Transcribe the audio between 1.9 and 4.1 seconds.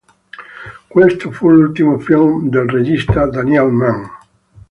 film del regista Daniel Mann.